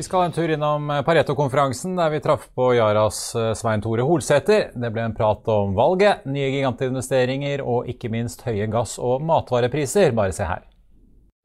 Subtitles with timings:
[0.00, 4.70] Vi skal en tur innom Pareto-konferansen, der vi traff på Yaras eh, Svein Tore Holsæter.
[4.72, 10.16] Det ble en prat om valget, nye gigantinvesteringer og ikke minst høye gass- og matvarepriser.
[10.16, 10.69] Bare se her.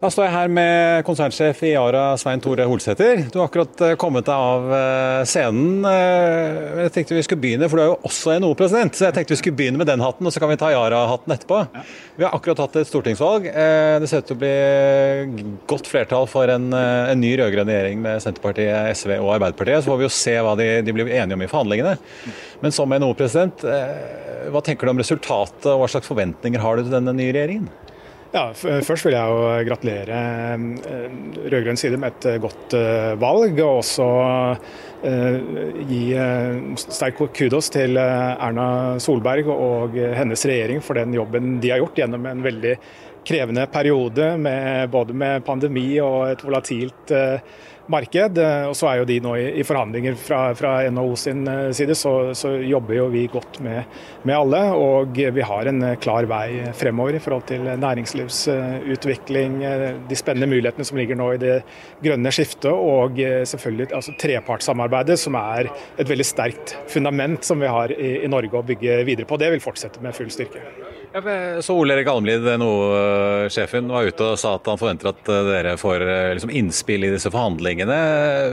[0.03, 3.21] Da står jeg her med konsernsjef i Yara, Svein Tore Holsæter.
[3.31, 5.85] Du har akkurat eh, kommet deg av eh, scenen.
[5.87, 9.31] Eh, jeg tenkte vi skulle begynne, for du er jo også NHO-president, så jeg tenkte
[9.31, 11.61] vi skulle begynne med den hatten, og så kan vi ta Yara-hatten etterpå.
[11.77, 11.85] Ja.
[12.17, 13.47] Vi har akkurat hatt et stortingsvalg.
[13.47, 18.19] Det ser ut til å bli godt flertall for en, en ny rød-grønn regjering med
[18.27, 19.79] Senterpartiet, SV og Arbeiderpartiet.
[19.79, 21.95] Så får vi jo se hva de, de blir enige om i forhandlingene.
[22.59, 23.63] Men som NHO-president,
[24.51, 27.71] hva tenker du om resultatet, og hva slags forventninger har du til denne nye regjeringen?
[28.33, 30.17] Ja, Først vil jeg jo gratulere
[30.55, 31.13] eh,
[31.45, 33.59] rød-grønn side med et eh, godt eh, valg.
[33.63, 34.07] Og også
[35.05, 36.01] gi
[36.81, 38.67] sterk kudos til Erna
[39.01, 42.75] Solberg og hennes regjering for den jobben de har gjort gjennom en veldig
[43.25, 47.13] krevende periode med både med pandemi og et volatilt
[47.91, 48.37] marked.
[48.37, 51.95] Eh, og så er jo de nå i, forhandlinger fra, fra, NHO sin eh, side,
[51.97, 53.83] så, så jobber jo vi godt med,
[54.23, 54.61] med, alle.
[54.75, 59.59] Og vi har en eh, klar vei fremover i forhold til næringslivsutvikling,
[60.09, 61.55] de spennende mulighetene som ligger nå i det
[62.03, 63.19] grønne skiftet, og
[63.49, 64.15] selvfølgelig altså,
[64.95, 65.69] trepartssamarbeidet, som er
[65.99, 69.37] et veldig sterkt fundament som vi har i, i Norge å bygge videre på.
[69.37, 70.61] Det vil fortsette med full styrke.
[71.63, 76.03] Så Ole Erik Almlid, NHO-sjefen, var ute og sa at han forventer at dere får
[76.35, 77.99] liksom, innspill i disse forhandlingene.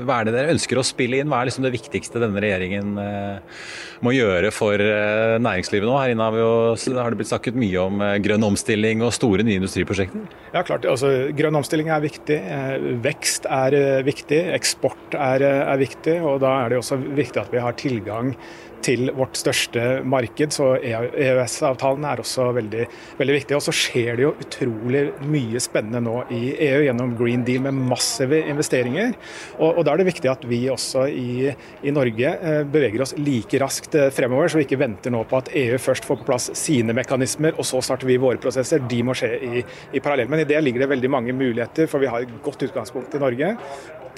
[0.06, 1.32] Hva er det dere ønsker å spille inn?
[1.32, 3.66] Hva er liksom det viktigste denne regjeringen eh,
[4.06, 5.98] må gjøre for eh, næringslivet nå?
[5.98, 6.54] Her inne har, jo,
[7.00, 10.22] har, det blitt snakket mye om eh, grønn omstilling og store nye industriprosjekter.
[10.54, 10.86] Ja, klart.
[10.86, 12.38] Altså, grønn omstilling er viktig.
[13.02, 13.74] Vekst er
[14.06, 14.38] viktig.
[14.54, 16.20] Eksport er, er viktig.
[16.22, 18.36] Og da er det også viktig at vi har tilgang
[18.84, 22.86] til vårt største marked, så EØS-avtalen er også veldig,
[23.18, 23.56] veldig viktig.
[23.56, 27.78] Og så skjer det jo utrolig mye spennende nå i EU gjennom Green Deal med
[27.92, 29.14] massive investeringer.
[29.58, 33.14] Og, og da er det viktig at vi også i, i, Norge eh, beveger oss
[33.18, 36.28] like raskt eh, fremover, så vi ikke venter nå på at EU først får på
[36.28, 38.84] plass sine mekanismer, og så starter vi våre prosesser.
[38.90, 40.30] De må skje i, i parallell.
[40.32, 43.22] Men i det ligger det veldig mange muligheter, for vi har et godt utgangspunkt i
[43.22, 43.56] Norge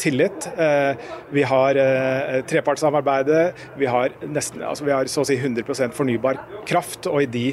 [0.01, 0.49] tillit.
[0.59, 1.79] Eh, vi har
[2.51, 3.67] trepartssamarbeidet.
[3.79, 6.39] Vi har, nesten, altså vi har så å si 100% fornybar
[6.69, 7.09] kraft.
[7.11, 7.49] Og i de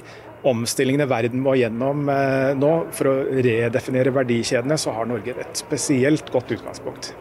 [0.47, 6.31] omstillingene verden må gjennom eh, nå for å redefinere verdikjedene, så har Norge et spesielt
[6.33, 7.13] godt utgangspunkt.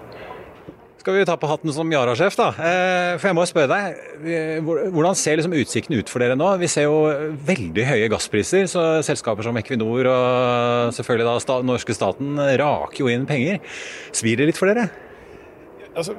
[1.01, 2.51] Skal vi ta på hatten som Yara-sjef, da.
[3.17, 4.59] For jeg må spørre deg,
[4.93, 6.51] Hvordan ser liksom utsikten ut for dere nå?
[6.61, 6.99] Vi ser jo
[7.49, 8.67] veldig høye gasspriser.
[8.69, 13.65] så Selskaper som Equinor og selvfølgelig da norske staten raker jo inn penger.
[14.13, 14.91] Svir det litt for dere?
[15.91, 16.15] Altså,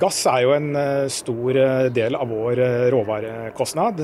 [0.00, 4.02] gass er jo en uh, stor uh, del av vår uh, råvarekostnad.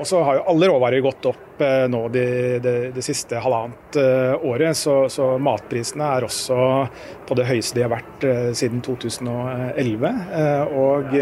[0.00, 3.96] og så har jo alle råvarer gått opp nå det, de, de siste halvannet
[4.48, 4.76] året.
[4.78, 6.56] Så, så, matprisene er også
[7.28, 8.24] på det høyeste de har vært
[8.56, 10.06] siden 2011.
[10.80, 11.12] og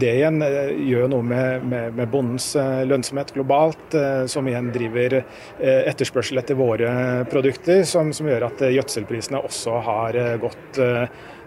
[0.00, 0.40] det igjen
[0.88, 2.48] gjør noe med, med, med bondens
[2.88, 3.98] lønnsomhet globalt,
[4.32, 5.20] som igjen driver
[5.60, 6.94] etterspørsel etter våre
[7.28, 10.80] produkter, som, som gjør at gjødselprisene også har gått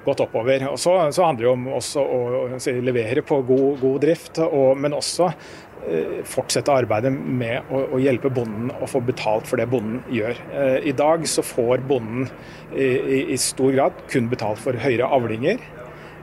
[0.07, 0.67] gått oppover.
[0.71, 2.19] Og så, så handler det om også å,
[2.57, 8.01] å levere på god, god drift, og, men også eh, fortsette arbeidet med å, å,
[8.01, 10.39] hjelpe bonden å få betalt for det bonden gjør.
[10.53, 12.29] Eh, I dag så får bonden
[12.73, 15.61] i, i, i stor grad kun betalt for høyere avlinger.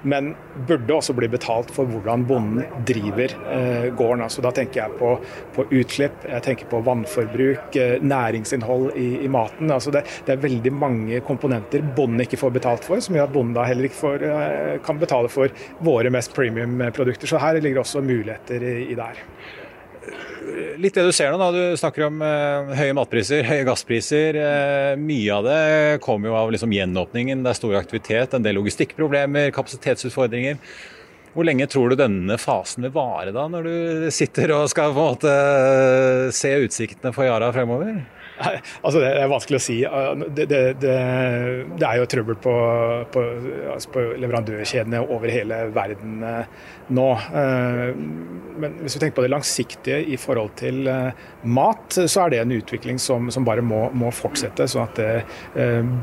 [0.04, 0.34] Men
[0.68, 4.24] burde også bli betalt for hvordan bonden driver eh, gården.
[4.26, 5.14] Altså, da tenker jeg på,
[5.56, 9.72] på, utslipp, jeg tenker på vannforbruk, eh, næringsinnhold i, i maten.
[9.74, 13.34] Altså, det, det, er veldig mange komponenter bonden ikke får betalt for, som gjør at
[13.34, 15.52] bonden da heller ikke får, eh, kan betale for
[15.84, 17.30] våre mest premium-produkter.
[17.30, 19.62] Så her ligger også muligheter i, i det her
[20.80, 21.50] litt det du ser nå, da.
[21.54, 24.38] Du snakker om eh, høye matpriser, høye gasspriser.
[24.38, 25.60] Eh, mye av det
[26.04, 27.44] kommer jo av liksom, gjenåpningen.
[27.44, 30.60] Det er stor aktivitet, en del logistikkproblemer, kapasitetsutfordringer.
[31.34, 35.02] Hvor lenge tror du denne fasen vil vare, da, når du sitter og skal på
[35.02, 35.32] en måte
[36.34, 38.04] se utsiktene for Yara fremover?
[38.34, 39.76] Altså, det er vanskelig å si.
[40.34, 40.94] Det, det, det,
[41.78, 42.54] det er jo trøbbel på,
[43.14, 43.24] på,
[43.72, 46.64] altså på, leverandørkjedene over hele verden eh,
[46.94, 47.06] nå.
[47.42, 47.84] Eh,
[48.54, 52.42] men hvis vi tenker på det langsiktige i forhold til eh, mat, så er det
[52.42, 55.00] en utvikling som, som bare må, må, fortsette, sånn at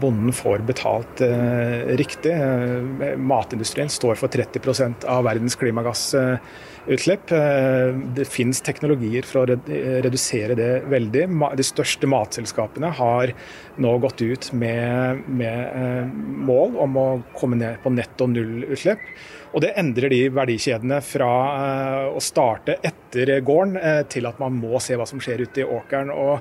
[0.02, 1.22] bonden får betalt
[2.00, 2.34] riktig.
[3.18, 6.10] Matindustrien står for 30% av verdens klimagass
[6.88, 7.32] utslipp.
[7.32, 9.58] Eh, det finnes teknologier for å
[10.06, 11.26] redusere det veldig.
[11.58, 13.34] De største matselskapene har
[13.82, 16.10] nå gått ut med, med eh,
[16.48, 17.08] mål om å
[17.38, 19.06] komme ned på netto nullutslipp.
[19.52, 24.80] Og det endrer de verdikjedene fra eh, å starte etter gården til at man må
[24.80, 26.12] se hva som skjer ute i åkeren.
[26.12, 26.40] og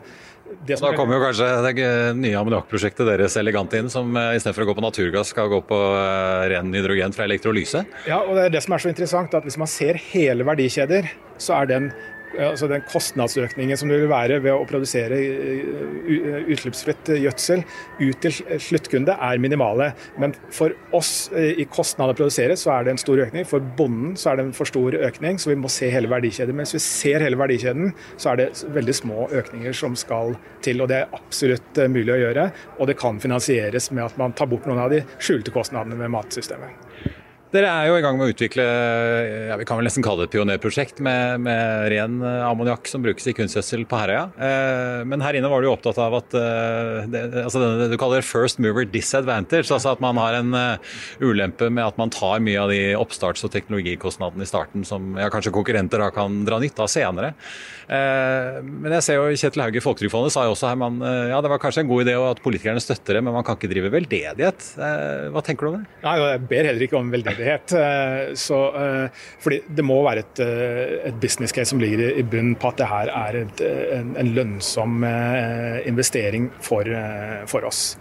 [0.67, 1.89] da kommer jo kanskje det
[2.19, 5.79] nye ammoniakkprosjektet deres elegant inn, som uh, istedenfor å gå på naturgass, skal gå på
[5.79, 7.85] uh, ren hydrogen fra elektrolyse?
[8.11, 11.11] Ja, og det er det som er så interessant, at hvis man ser hele verdikjeder,
[11.41, 11.93] så er den
[12.39, 17.65] altså den kostnadsøkningen som det vil være ved å produsere eh, utslippsfritt gjødsel
[18.01, 19.91] ut til sluttkunde, er minimale.
[20.21, 23.47] Men for oss eh, i kostnad å produsere, så er det en stor økning.
[23.49, 26.57] For bonden så er det en for stor økning, så vi må se hele verdikjeden.
[26.57, 30.83] Mens vi ser hele verdikjeden, så er det veldig små økninger som skal til.
[30.83, 32.51] Og det er absolutt eh, mulig å gjøre.
[32.79, 36.15] Og det kan finansieres med at man tar bort noen av de skjulte kostnadene ved
[36.15, 37.19] matsystemet.
[37.51, 38.65] Dere er jo i gang med å utvikle
[39.51, 43.03] ja, vi kan vel nesten kalle det et pionerprosjekt med, med ren eh, ammoniakk som
[43.03, 44.21] brukes i kunstgjødsel på Herøya.
[44.39, 47.97] Eh, men her inne var du jo opptatt av at eh, det, altså det du
[47.99, 49.67] kaller first mover disadvantage.
[49.67, 53.43] Altså at man har en uh, ulempe med at man tar mye av de oppstarts-
[53.47, 57.33] og teknologikostnadene i starten som ja, kanskje konkurrenter da kan dra nytte av senere.
[57.91, 61.33] Eh, men jeg ser jo Kjetil Hauge i Folketrygdfondet sa jo også her man, eh,
[61.33, 63.73] ja, det var kanskje en god idé at politikerne støtter det, men man kan ikke
[63.75, 64.71] drive veldedighet.
[65.35, 65.99] Hva tenker du om det?
[66.07, 67.75] Nei, Jeg ber heller ikke om veldedighet mulighet.
[68.39, 68.59] Så,
[69.41, 70.41] fordi det må være et,
[71.09, 73.63] et business case som ligger i bunnen på at det her er et,
[73.97, 75.05] en, en, lønnsom
[75.89, 76.85] investering for,
[77.51, 77.97] for oss.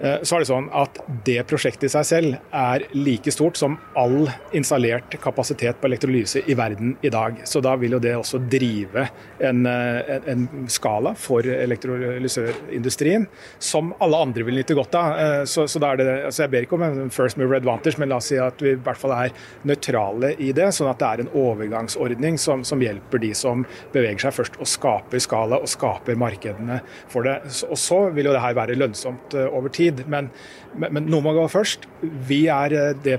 [0.00, 3.76] Eh, så er det sånn at det prosjektet i seg selv er like stort som
[4.00, 7.42] all installert kapasitet på elektrolyse i verden i dag.
[7.44, 9.06] Så da vil jo det også drive
[9.44, 13.26] en, eh, en, en skala for elektrolysørindustrien
[13.58, 15.18] som alle andre vil nyte godt av.
[15.20, 18.20] Eh, så, så det, altså Jeg ber ikke om en first mover advantage, men la
[18.22, 19.36] oss si at vi i hvert fall er
[19.68, 20.70] nøytrale i det.
[20.76, 24.68] Sånn at det er en overgangsordning som, som hjelper de som beveger seg først og
[24.70, 26.80] skaper skala og skaper markedene
[27.12, 27.36] for det.
[27.68, 30.04] Og så vil jo det her være lønnsomt over tid tid.
[30.10, 30.30] Men,
[30.74, 31.86] men, men noe må gå først.
[32.28, 33.18] Vi, eh, det,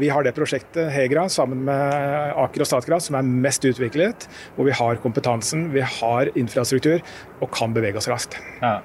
[0.00, 4.28] vi, har det prosjektet Hegra sammen med Aker og Statkraft som er mest utviklet.
[4.56, 7.00] Hvor vi har kompetansen, vi har infrastruktur
[7.40, 8.38] og kan bevege oss raskt.
[8.60, 8.78] Ja.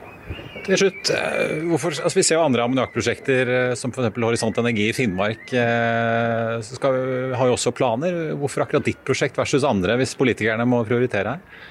[0.61, 4.13] Til slutt, eh, hvorfor, altså Vi ser jo andre ammoniakkprosjekter, eh, som f.eks.
[4.15, 5.51] Horisont Energi i Finnmark.
[6.71, 7.03] Skal,
[7.35, 8.37] har jo også planer.
[8.39, 11.69] Hvorfor akkurat ditt prosjekt versus andre, hvis politikerne må prioritere her?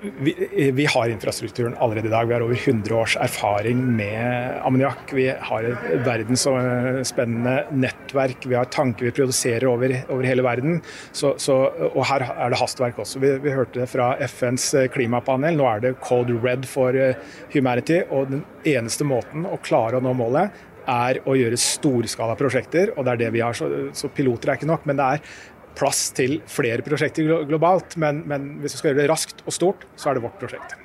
[0.00, 2.26] Vi, vi, har infrastrukturen allerede i dag.
[2.26, 5.12] Vi har over 100 års erfaring med ammoniakk.
[5.12, 8.46] Vi har et verdensspennende nettverk.
[8.46, 10.80] Vi har tanker vi produserer over, over hele verden.
[11.12, 11.58] Så, så,
[11.92, 13.22] og her er det hastverk også.
[13.22, 15.56] Vi, vi, hørte det fra FNs klimapanel.
[15.56, 17.16] Nå er det Code Red for eh,
[17.54, 18.02] humanity.
[18.10, 22.92] Og den eneste måten å klare å nå målet er å gjøre storskala prosjekter.
[22.96, 24.86] og det er det vi har, så, så piloter er ikke nok.
[24.86, 25.38] Men det er
[25.76, 29.86] plass til flere prosjekter globalt, men, men hvis vi skal gjøre det raskt og stort,
[30.00, 30.76] så er det vårt prosjekt.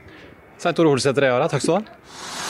[0.62, 2.50] Svein Tore Holsæter Eara, takk skal du ha.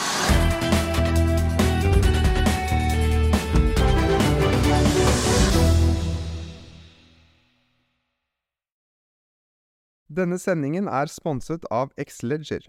[10.11, 12.65] Denne sendingen er sponset av Xleger.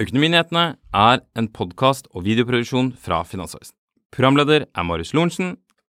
[0.00, 0.64] Økonominyhetene
[0.96, 3.72] er en podkast og videoproduksjon fra Finansavisen.
[4.12, 5.54] Programleder er Marius Lorentzen.